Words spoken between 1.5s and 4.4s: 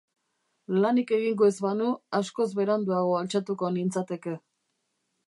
banu askoz beranduago altxatuko nintzateke.